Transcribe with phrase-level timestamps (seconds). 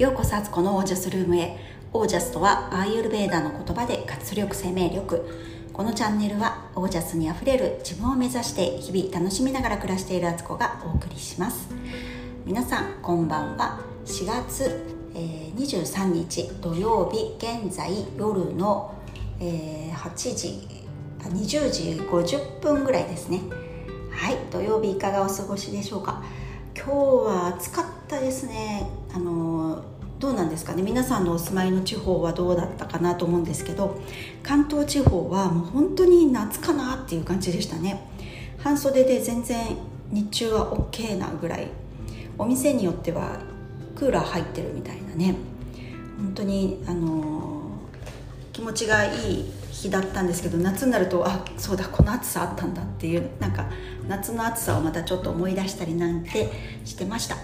[0.00, 1.58] ようこそアツコのオージャスルームへ。
[1.92, 5.28] オージャスとはアーユルベーダの言葉で活力生命力。
[5.74, 11.68] このチャンネルはオージャスにあふれる自分を目指して日々楽しみながら暮らしているアツコがお送りします。
[12.46, 13.78] 皆さんこんばんは。
[14.06, 18.94] 4月、えー、23日土曜日現在夜の、
[19.38, 20.66] えー、8時
[21.28, 23.42] 20時50分ぐらいですね。
[24.10, 26.22] はい土曜日いかがお過ごしでしょうか。
[26.74, 28.88] 今日は暑かったですね。
[29.14, 29.84] あの
[30.18, 30.82] どうなんですかね。
[30.82, 34.00] 皆さんのお住まいの地方はどうだったかなと思うんですけど
[34.42, 38.06] 関東地方はもう本当に夏かなっていう感じでしたね。
[38.58, 39.76] 半袖で全然
[40.10, 41.68] 日中は OK なぐらい。
[42.38, 43.38] お店によっては
[43.94, 45.34] クーラー入ってるみたいなね。
[46.18, 47.62] 本当にあの
[48.52, 53.70] 気持ちがいい日だったんですけど夏になるとあそうだこの暑さあったんだっていうなんか
[54.08, 56.50] 夏の暑さをまたちょっと思い出したりなんて
[56.84, 57.36] してました、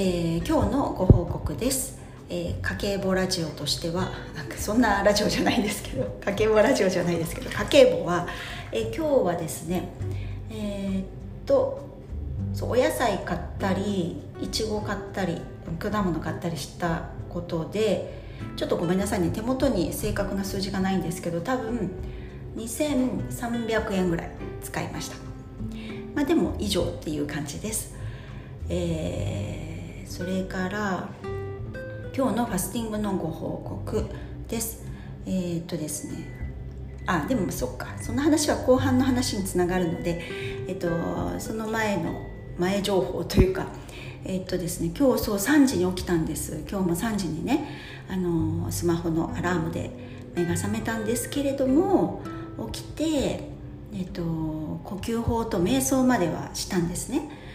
[0.00, 1.98] えー、今日のご報告です、
[2.30, 8.28] えー、家計簿ラジオとしてはなんかそんなラジオじゃないですけど 家計簿ラジオじゃないですけど家計簿は、
[8.70, 9.88] えー、今日はですね
[10.50, 11.04] えー、っ
[11.46, 11.80] と
[12.54, 15.38] そうお野菜買ったりいちご買ったり
[15.80, 18.22] 果物買ったりしたことで
[18.54, 21.90] ちょっとごめんなさいね手元に正確な数字がないんですけど多分
[22.56, 24.30] 2300円ぐらい
[24.62, 25.16] 使いました。
[26.14, 27.98] まあでも以上っていう感じです。
[28.70, 29.37] えー、
[30.08, 31.08] それから
[32.16, 34.06] 今日のファスティングのご報告
[34.48, 34.82] です。
[35.26, 36.24] えー、っとですね。
[37.06, 37.88] あでもそっか。
[38.00, 40.22] その話は後半の話につながるので、
[40.66, 40.88] えっと、
[41.38, 42.26] その前の
[42.58, 43.66] 前情報というか
[44.24, 44.92] えっとですね。
[44.98, 46.64] 今日そう3時に起きたんです。
[46.68, 47.68] 今日も3時にね
[48.08, 49.90] あのスマホのアラームで
[50.34, 52.22] 目が覚めたんですけれども
[52.72, 53.04] 起きて、
[53.92, 57.47] えっと、呼吸法と瞑想まではしたんですね。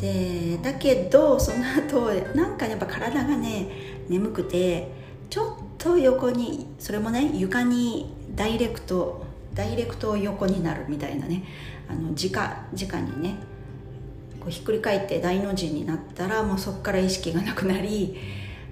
[0.00, 3.68] でだけどその後なんかやっぱ体がね
[4.08, 4.90] 眠くて
[5.28, 5.46] ちょっ
[5.76, 11.44] と横にそれもね床にダイレクトダイレクト横になるみたいなね
[11.88, 12.30] あの直
[12.72, 13.36] 直にね
[14.40, 18.16] こうひっくり返って大の字になったらもうそこから意識がなくなり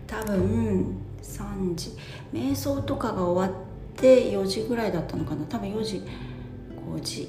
[0.06, 1.91] 多分3時
[2.33, 5.44] 瞑想とかが終わって4時ぐらいだったのかな。
[5.44, 6.03] 多分4時
[6.94, 7.28] 5時。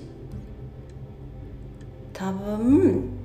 [2.14, 3.19] 多分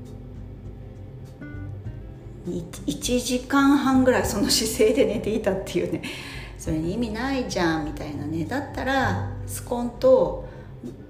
[2.46, 6.02] 1時間半ぐらいその姿勢で寝ていたっていうね。
[6.58, 8.44] それに意味ないじゃんみたいなね。
[8.44, 10.46] だったらスコンと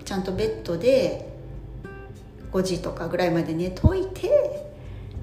[0.04, 1.28] ちゃんとベッドで
[2.52, 4.66] 5時とかぐらいまで寝といて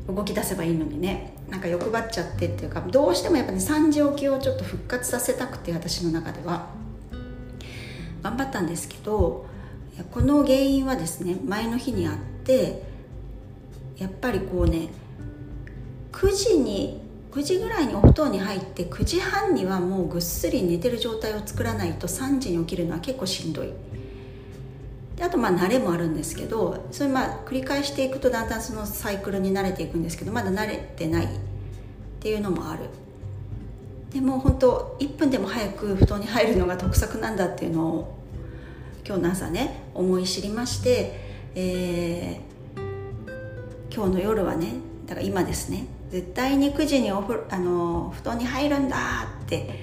[0.08, 1.34] 動き出せばいいのにね。
[1.50, 6.82] なんか欲張っちゃってっていうかどうしてもやっぱね3時起きをちょっと復活させたくて私の中では。
[8.22, 9.46] 頑張ったんですけど
[10.12, 12.84] この原因はですね前の日にあって
[13.98, 14.90] やっぱりこうね
[16.22, 17.02] 9時に
[17.32, 23.74] 9時ぐらいにお布団に入って9時半にはもうぐっすり寝てる状態を作らないと3時に起きるのは結構しんどい。
[25.16, 31.28] であとまあ慣れもあるんですけどそれまあ繰り返していくとだんだんそのサイクルに慣れていくんですけどまだ慣れてないっ
[32.20, 32.82] ていうのもある。
[34.12, 38.18] でも本当1分でも早く布団に入るのが得策なんだっていうのを
[39.04, 41.20] 今日の朝ね思い知りまして、
[41.56, 44.76] えー、今日の夜はね
[45.08, 48.98] だから今ですね絶対に9時におふあの布団に入るんだ
[49.44, 49.80] って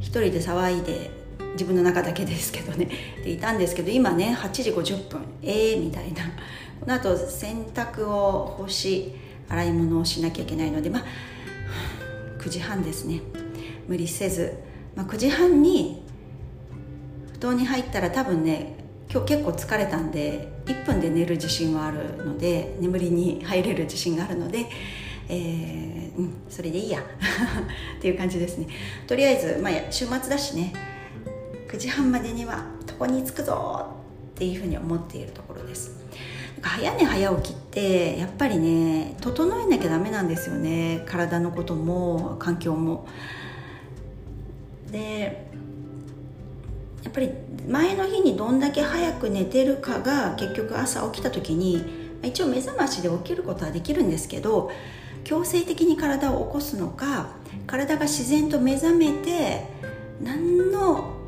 [0.00, 1.10] 一人で騒いで
[1.52, 2.88] 自分の中だけですけどね。
[3.22, 6.22] でいたんですけど今ね8時50分ええー、みたいな。
[6.80, 9.12] このあと洗濯を干し
[9.48, 11.04] 洗い物をしなきゃいけないのでまあ
[12.38, 13.20] 9時半ですね。
[13.86, 14.54] 無理せず、
[14.94, 16.02] まあ、9時半に
[17.34, 18.74] 布団に入ったら多分ね
[19.10, 24.66] 今日結構疲れたんで1分で寝る自信はあるので眠りに入れる自信があるので、
[25.28, 27.00] えー、うん、それでいいや。
[27.98, 28.66] っていう感じですね。
[29.06, 30.72] とりあえず、まあ、週末だしね。
[31.68, 33.86] 9時半までには床に着くぞ。
[34.34, 35.98] っていうふうに思っているところです。
[36.62, 41.02] 早寝早起きってやっぱりね整えなきゃダメなんですよね。
[41.06, 43.06] 体のことも環境も。
[44.92, 45.48] で
[47.02, 47.30] やっぱり
[47.68, 51.84] 前の日にどんだけ早く寝てるかが結局朝起きた時に
[52.22, 54.70] 一応目覚ましで起きることはできるんですけど
[55.28, 57.28] 強制的に体を起こすのか
[57.66, 59.66] 体が自然と目覚めて
[60.22, 61.18] 何の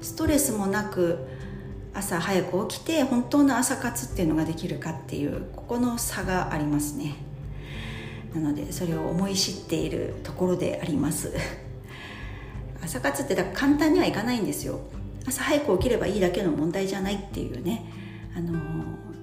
[0.00, 1.28] ストレスもなく
[1.92, 7.14] 朝早く起きて本当の朝活っていうのができるかっていうここの差がありますね。
[8.34, 11.34] なのでそれを思い知っているところであります。
[12.82, 14.80] 朝活ってだから簡単にはいかないんですよ。
[15.26, 17.84] 朝早く起きればいいだけの問題じゃないっていうね。
[18.34, 18.58] あの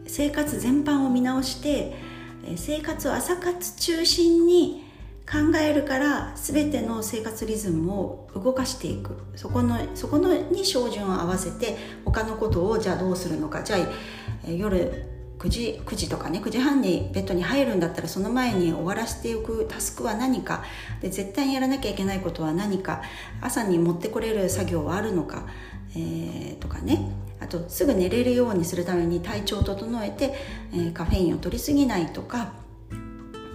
[0.05, 2.08] 生活全般を見直して
[2.55, 4.83] 生活を朝活中心に
[5.29, 9.15] 考えるから全ての生活リズムを動かしていく。
[9.35, 13.61] そこのそこのに照準を合わせて他のことをじゃあどうするのか。
[13.61, 15.05] じゃあ夜
[15.37, 19.67] 9時 ,9 時とかね9時半にベッドに入るんだったらその前に終わらせておく。
[19.69, 20.63] タスクは何か。
[21.01, 23.03] で絶対にやらなきゃいけないことは何か。
[23.39, 25.45] 朝に持ってこれる作業はあるのか、
[25.91, 27.11] えー、とかね。
[27.39, 30.33] あとすぐ寝れるようにするために体調を整えて、
[30.73, 32.53] えー、カフェインを取りすぎないとか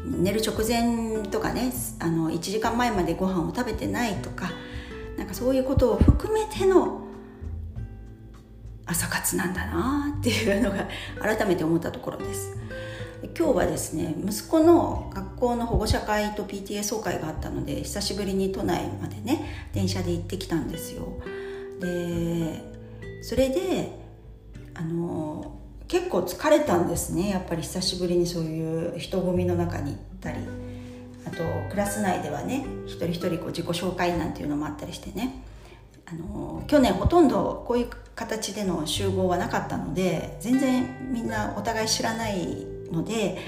[0.04, 4.50] 寝る直前とかねあの1時間前までご飯を食べてないとか
[5.16, 7.02] なんかそういうことを含めての
[8.86, 10.88] 朝活なんだなっていうのが
[11.20, 12.56] 改めて思ったところです。
[13.38, 21.08] 今日はですね息子の学校の保護者会と PTA 総会があったので久しぶりに都内までね電車で行ってきたんですよ。
[21.80, 22.73] で
[23.24, 23.98] それで
[24.74, 27.30] あの結構疲れたんですね。
[27.30, 30.38] やっぱり久しぶりにそういう人混みの中に行ったり。
[31.26, 35.42] あとクラス内ではね一人一人こう自己紹介なんていうのもあったりしてね。
[36.04, 43.38] あの去年ほとんどこういう形での集合はなかったので全然みんなお互い知らないので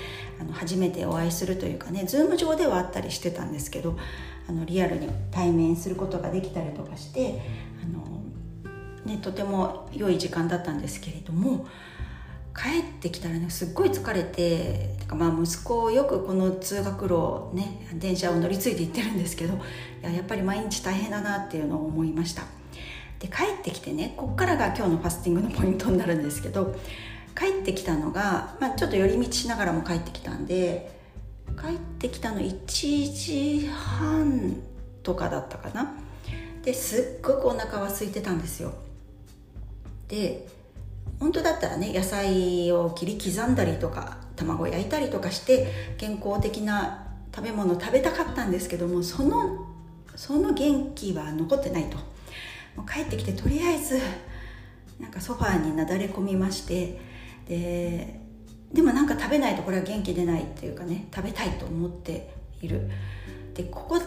[0.41, 3.99] あの初めてお会いするというかねズーム上ではあったりしてたんですけど
[4.49, 7.43] あのリアルに対面することができたりとかして
[7.85, 8.23] あの、
[9.07, 11.67] ね、とても良い時間だったんですけれども
[12.57, 19.59] 帰ってきたらねすっごい疲れててかまあ息子をよくこの通学路ね電車を乗り継いで行ってるんですけどい
[20.03, 22.43] ややっぱり毎日大変だなっていうのを思いました。
[23.19, 26.75] で帰ってきてねこっからが今日のファスティングのポイントになるんですけど
[27.35, 30.91] 帰ってきたのが、まあ、ちょっと寄り道しながらも帰ってきたんで
[31.59, 34.57] 帰ってきたの1時半
[35.03, 35.95] とかだったかな。
[36.63, 38.75] ですっごくお腹は空いてたんですよ。
[40.09, 40.47] で
[41.19, 49.67] 本当だったらね野菜を切り刻んだりとか卵焼いたりとかして健康的な食べ物を食べたかったんですけどもその
[50.15, 51.99] その元気は残ってないと。
[52.77, 53.99] もう帰ってきてとりあえず
[55.01, 57.01] なんかソファーになだれ込みまして
[57.49, 58.21] で
[58.73, 62.91] でもなんか食べないとこれは元気出ないっていうかね食べたいと思っている。
[63.55, 63.99] でここ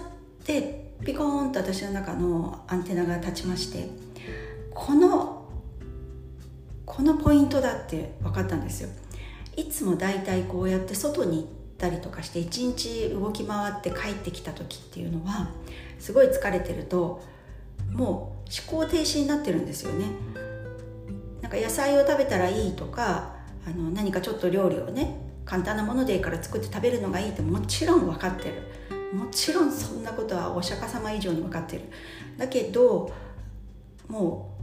[0.46, 3.90] でピコーンと私の中のアンテナが立ちまして
[4.74, 5.29] この
[7.00, 8.90] このポイントだって分かったんですよ。
[9.56, 11.46] いつもだいたいこうやって外に行っ
[11.78, 15.50] たりとかして一日動き回って帰ってきた時っていうのは
[15.98, 17.24] すごい疲れてると
[17.90, 20.07] もう思考停止になってるんですよね。
[21.42, 23.34] なんか野菜を食べたらいいとか
[23.66, 29.16] あの何かちょっと料理をね簡単なものでいいから作って食べるのがいいってもちろん分かってる。
[29.16, 31.84] もちろんそんなことはお釈迦様以上に分かってる。
[32.38, 33.10] だけど
[34.10, 34.59] もう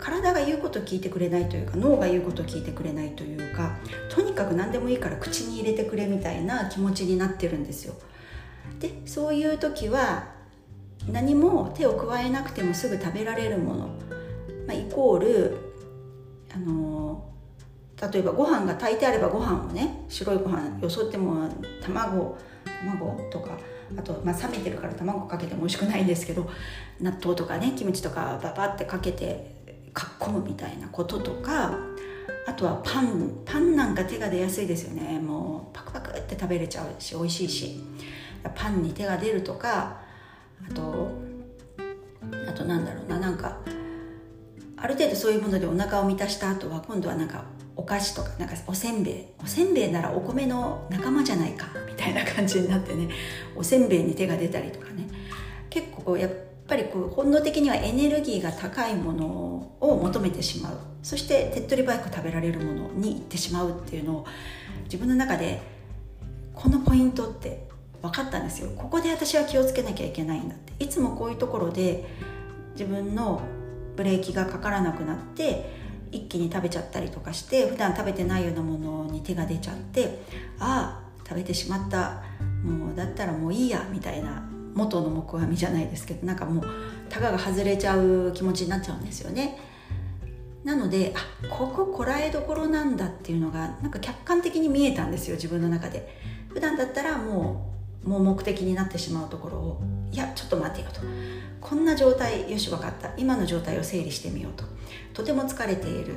[0.00, 3.76] 体が言うこと聞いてくれないというか脳が言うこと聞いてくれないというか
[4.08, 7.94] とにかく何でもいいから口に入れてくれみたいな気持ちになってるんですよ。
[8.78, 10.28] でそういう時は
[11.10, 13.88] 何も手を加えなくてもすぐ食べられるもの、
[14.66, 15.58] まあ、イコール
[16.54, 17.30] あの
[18.12, 21.48] 例えばご飯が炊いてあればご飯をね白いご飯よそっても
[21.82, 23.58] 卵卵とか
[23.98, 26.48] あと、まあ、冷めてるから卵かけても美味しくないんですけど
[27.00, 29.59] 納豆とかねキムチとかババってかけて
[29.92, 31.78] かっこむみたいなこととか
[32.46, 35.18] あとはパンパンなんか手が出やすいですよね。
[35.20, 37.84] もうパクパクって食べれちゃうし美味しいし。
[38.54, 40.00] パンに手が出るとか
[40.66, 41.10] あと
[42.48, 43.20] あとなんだろうな。
[43.20, 43.58] なんか
[44.78, 47.44] ある程度そういうものでお腹を満たした後は今度はなんか
[47.76, 49.24] お菓子とかなんかおせんべい。
[49.42, 53.10] おせんべいならお米の仲間じゃないかみたいな感じになってね。
[53.54, 55.06] おせんべいに手が出たりとかね。
[55.68, 56.36] 結構こうやっぱ
[56.70, 59.26] ぱりこう本能的にはエネルギーが高いもの
[59.80, 60.78] を求めてしまう。
[61.02, 64.26] そして手っ取り早く食べられるものに行ってしまうっていうのを
[64.84, 65.60] 自分の中で
[66.54, 67.66] このポイントって
[68.02, 68.70] 分かったんですよ。
[68.76, 70.72] ここで私は気をつけなきゃいけないんだって。
[70.82, 72.06] いつもこういうところで
[72.72, 73.42] 自分の
[73.96, 75.70] ブレーキがかからなくなって
[76.12, 80.22] 一気に食べちゃったりとかして普段食べてないようなものに手が出ちゃって
[80.58, 82.22] ああ食べてしまった。
[82.64, 84.42] もうだったらもういいやみたいな
[84.74, 86.64] 元の木阿弥じゃないですけどなんかもう
[87.08, 89.58] タガが外れちゃう気持ちになっちゃうんですよね。
[90.64, 96.18] なのであこここらえどころなんだっていうのがなんか客観的に見えたんですよ自分の中で。
[96.50, 97.70] 普段だったらも
[98.04, 101.00] う盲目的になってしまうところをいやちょっと待てよと。
[101.60, 103.10] こんな状態よし分かった。
[103.16, 104.64] 今の状態を整理してみようと。
[105.14, 106.16] とても疲れている、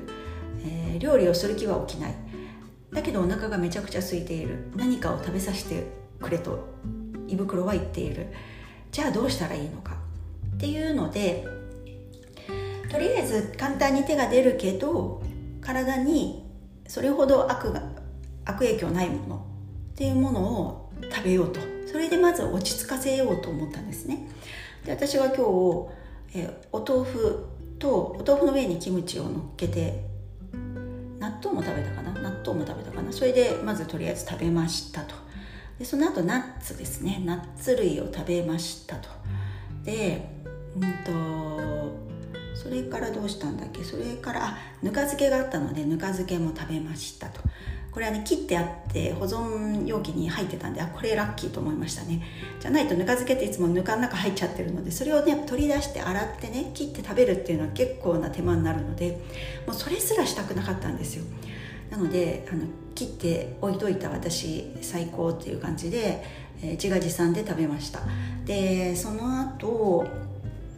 [0.65, 2.15] えー、料理をする気は起きない。
[2.91, 4.72] だけどお腹がめちゃくちゃ空いている。
[4.75, 5.83] 何かを食べさせて
[6.22, 6.67] くれと。
[7.34, 8.28] 胃袋は言っている。
[8.92, 9.98] じゃあどうしたらいいのか
[10.56, 11.48] っていうので
[12.92, 15.22] とりあえず簡単に手が出るけど
[15.62, 16.46] 体に
[16.88, 17.82] それほど悪が
[18.46, 19.48] 悪影響ないもの
[19.94, 21.60] っていうものを食べようと。
[21.92, 24.28] それでまず落ち着かせようと思ったんですね。
[24.86, 25.36] で私は今
[26.34, 27.46] 日、え、お豆腐
[27.80, 30.06] とお豆腐の上にキムチを乗っけて
[31.20, 32.12] 納豆も食べたかな？
[32.12, 33.12] 納豆も食べたかな？
[33.12, 35.16] それでまずとりあえず食べましたと。
[35.80, 37.22] でその後ナッツですね。
[37.25, 39.10] ナッツ類を食べましたと。
[39.84, 40.30] で
[40.75, 43.84] うんとそれからどうしたんだっけ？
[43.84, 47.42] それからあぬか漬けがあったのでぬか漬けも食べましたと。
[47.92, 52.24] これはね切ってあって保存容器に入ってたんであこれラッキーと思いましたね。
[52.60, 59.20] じゃないとぬか漬けっていつもぬかの中入っちゃってるのでそれをね取り出して洗ってね切って食べるっていうのは結構な手間になるので
[59.68, 61.25] もうそれすらしたくなかったんですよ。
[61.94, 62.64] なのであの
[62.96, 66.24] 切って置いといた私最高っていう感じで、
[66.64, 68.00] えー、自画自賛で食べました。
[68.46, 70.04] でその後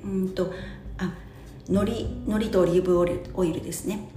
[0.03, 0.51] うんと
[0.97, 1.13] あ
[1.69, 1.91] 海苔
[2.27, 4.09] 海苔とオリーブオイルですね。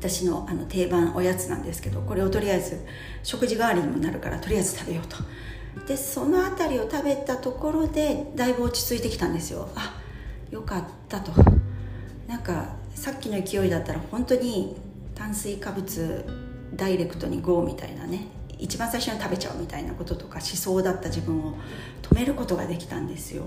[0.00, 2.80] 私のあの定番おやつなんですけどこれをとりあえず
[3.22, 5.18] 食事代わりにもなるからとりあえず食べようと。
[5.86, 9.68] でその辺りを食べたところでだいぶ落ち着いてきたんですよ。
[9.74, 10.00] あ
[10.50, 11.32] よかったと。
[12.26, 14.76] なんかさっきの勢いだったら本当に
[15.16, 16.24] 炭水化物
[16.74, 21.54] ダイレクトに GO みたいなね一番最初に食べちゃうみたいなこととかしそうだった自分を
[22.02, 23.44] 止めることができたんですよ。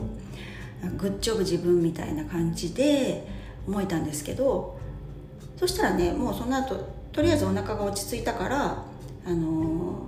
[0.98, 3.28] グッジョブ自分みたいな感じで
[3.68, 4.78] 思えたんですけど
[5.58, 8.86] そしたらねもうその後とりあえずお腹が落ち着いたから
[9.26, 10.06] あの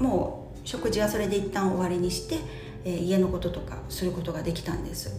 [0.00, 2.38] ー、もう食事はそれで一旦終わりにして、
[2.84, 5.14] えー、家のこととかすることができたんです。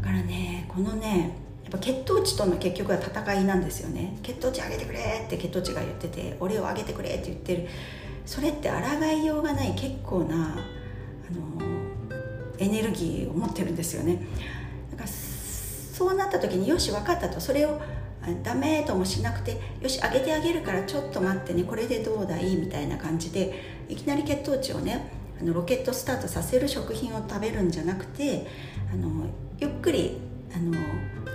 [0.00, 1.36] だからねこのね
[1.74, 4.16] ぱ血糖値との結局は戦いなんですよね。
[4.22, 7.68] 血糖値上げてくれって血糖値が言ってて俺を上げてくれって言ってる。
[8.24, 10.56] それって抗いようがない結構なあ
[11.32, 11.62] の
[12.58, 14.20] エネルギーを持ってるんですよね。
[14.90, 17.40] だからそうなった時によし分かったと。
[17.40, 17.80] それを
[18.42, 21.64] ダメともしなくてよし上げてあげるからちょっと待ってね。
[21.64, 28.46] これでどうだいみたいな感じでいきなり血糖値をねあのロケットスタートさせる食品を食べるんじゃなくて
[28.92, 29.26] あの
[29.58, 30.18] ゆっくり
[30.54, 30.72] あの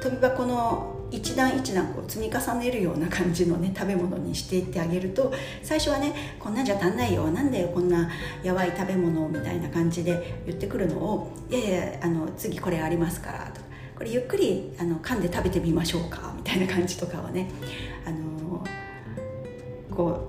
[0.01, 8.10] 飛び箱の一段一段こう積み重ねるような感じのね食べ物にしていってあげると最初はねこんなんじゃ足んないよなんでこんな
[8.44, 17.50] やばい食べ物みたいな感じで言ってくるのをいやいやあの次これありますからとかこれゆっくりあの噛んで食べてみましょうかみたいな感じとかはね
[18.06, 18.65] あの
[19.96, 20.28] こ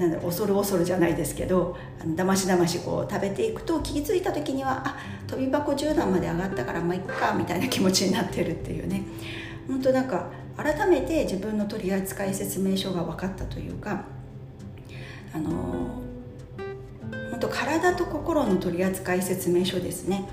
[0.00, 9.02] なんだ恐る恐るじゃないですけどあのだましだましこう食べていくと気づいた時にはあ飛び箱10段まで上がったからまあいっかみたいな気持ちになってるっていうね。
[9.68, 14.04] 本当なんか改めて自分の取扱説明書が分かったというか
[15.34, 15.50] あの
[17.30, 20.26] 本当体と心の取扱説明書ですね。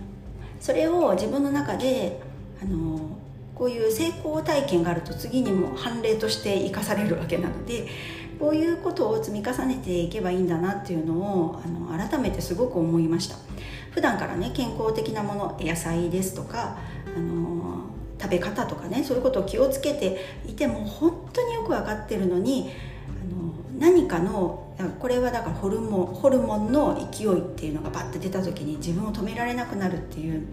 [0.62, 2.22] それを自分の中で
[2.62, 3.18] あの
[3.54, 7.88] こういう成功体験があると次にも判例として生かされるわけなので
[8.40, 13.36] こういうことを積み重ねていけばいいんだなっていうのをあの改めてすごく思いました。
[13.92, 16.78] 普段からね健康的なもの野菜ですとか
[17.16, 17.86] あの
[18.22, 22.72] 食べ方とかねそういうことを気をつけていても本当によく分かってるのに
[23.10, 24.68] あの何かの
[25.00, 30.48] これはだからホルモンホルモンの勢いっていうのがバッて出た時に自分を止められなくなるっていう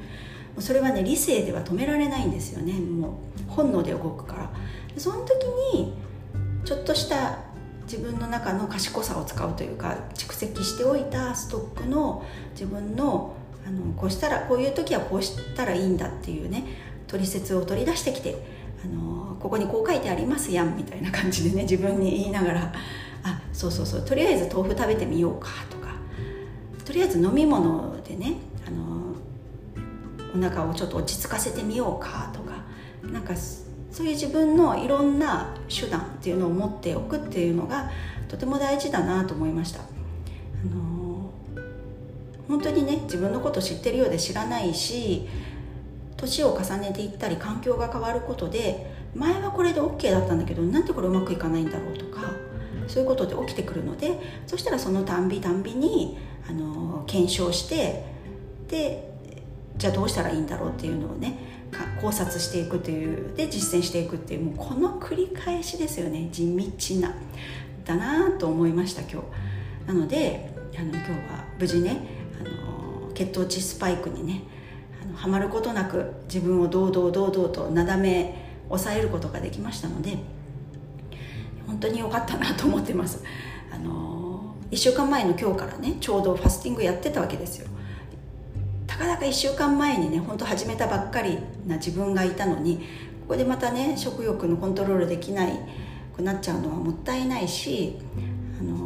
[0.59, 2.75] それはね理性では止められないんですよね。
[2.75, 4.51] もう本能で動くから。
[4.97, 5.93] その時に
[6.65, 7.41] ちょっとした
[7.85, 13.37] 自分の中の賢さを使うというか蓄積しておいたストックの自分の
[13.67, 16.65] あのこうしたらこういう時はこうしたらいいんだっていうね
[17.07, 18.37] 取説を取り出してきて
[18.85, 22.73] あのここにこう書いてありますやんみたいな感じでね 自分に言いながら
[23.23, 25.95] あそうそうそうとりあえず豆腐食べてみようかとか
[26.85, 28.35] とりあえず飲み物でね
[28.67, 29.15] あの
[30.37, 32.65] お腹をちょっと落ち着かせてみようかとか
[33.11, 33.35] なんか
[33.95, 37.93] そういう自分のいろんな手段っていうのを持っておくっていうのが
[38.27, 39.83] とても大事だなと思いました。
[39.83, 39.85] あ
[40.75, 41.31] の
[42.49, 45.29] 本当にね自分のこと知ってるようで知らないし
[46.17, 52.33] 年を重ねていったり環境が変わることで前はこれで OK だったんだけどなんでこれうまくいかないんだろうとか
[52.89, 58.05] そういうことで起きてくるのでそしたらそのたんびたんびにあの検証して
[58.67, 59.14] で
[59.77, 61.37] じゃあどうしたらいいんだろうっていうのをね
[62.01, 66.29] 考察していくというで実践していくっていうもうこの繰り返しですよね。
[66.31, 67.15] 地道な。
[67.85, 69.23] だなと思いました今
[69.87, 69.89] 日。
[69.89, 72.07] なのであの今日は無事ね
[72.41, 74.43] あの血糖値スパイクにね
[75.03, 80.19] あのはまることなく自分を堂々堂々となだめ抑えることができましたので
[81.67, 83.23] 本当に良かったなと思ってます。
[83.73, 87.69] あの1週間前の今日からねちょうどファスティングやってたわけですよ。
[88.95, 92.79] たかだか1週間前にね本当始めたばっかりな自分がいたのに
[93.23, 95.59] ここでまたね食欲のコントロールできない
[96.15, 97.99] くなっちゃうのはもったいないし
[98.61, 98.77] あの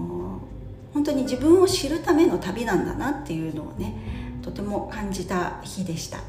[0.94, 3.94] 本本当に自分を知るための旅なんだなっていうのをね
[4.42, 6.20] とても感じた日でした。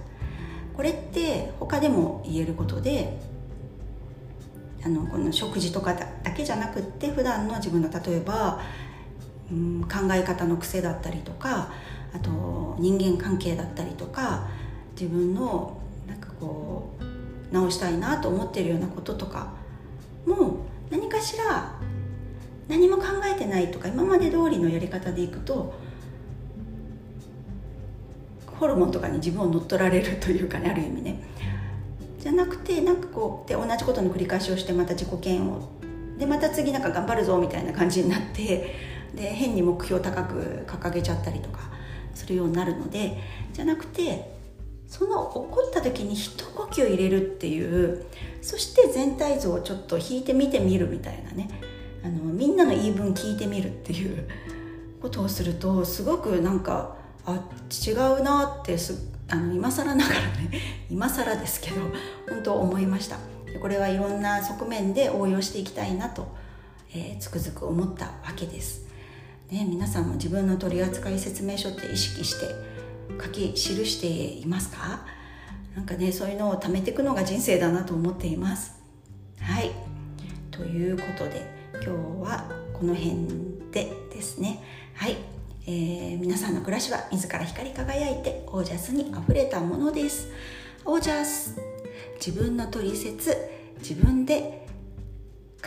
[0.76, 3.18] これって他でも言えることで
[4.84, 8.62] あのこの食事とかだけじゃなくって普段の自分の例えば、
[9.52, 11.74] うん、考え方の癖だったりとか
[12.14, 14.48] あと人間関係だったりとか
[15.00, 19.54] 自分のなんかこう直したいなと思ってるようなこととか
[20.26, 21.76] も何かしら
[22.68, 25.74] 何も考えてないとか今まで通りのやり方でいくと
[28.46, 31.24] ホルモンとかに自分を乗っ取られるというかねある意味ね。
[32.20, 35.62] じゃなくてなんかこうで同じことの繰り返しをしてまた自己嫌悪
[36.18, 38.76] でまた次なんか頑張るぞみたいな感じになって
[39.16, 41.79] で変に目標高く掲げちゃったりとか。
[42.20, 43.18] するようになるので
[43.54, 44.38] じゃなくて
[44.88, 48.06] その起こった時に一呼吸入れるっていう
[48.42, 51.50] そして全体像をちょっと引いてみてみるみたいなね
[52.04, 54.28] あのみんなの言い分聞いてみるっていう
[55.02, 56.96] ことをするとすごくなんか
[57.26, 57.46] あ
[57.88, 60.52] 違うなってすあの今更ながらね
[60.90, 61.82] 今更ですけど
[62.28, 63.18] 本当思いました。
[63.62, 66.28] これはいろんな側面で応用していきたいなと、
[66.94, 68.86] えー、つくづく思ったわけです、
[69.52, 72.54] ね、皆さんも自分の取扱説明書って意識して
[73.20, 75.08] 書き記していますか？
[75.76, 78.74] なんかねそういうのを貯めていくのが人生だなと思っています。
[79.40, 79.72] はい。
[80.52, 81.90] ということで今日
[82.22, 83.16] はこの辺
[83.72, 84.62] でですね。
[84.94, 85.18] はい。
[85.66, 90.28] えー、皆さんの暮らしは自ら光り輝いてオージャスにあふれたものです。
[90.86, 91.60] オージャス
[92.24, 93.36] 自分の取説
[93.80, 94.68] 自分で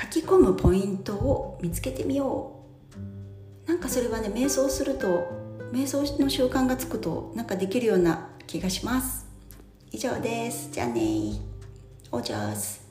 [0.01, 2.62] 書き込むポイントを見つけてみよう。
[3.67, 5.31] なんかそれはね瞑想すると
[5.73, 9.27] 瞑想の習慣がつくとなんかできるような気がします。
[9.91, 10.71] 以上です。
[10.73, 11.39] じゃあね
[12.11, 12.83] オージャス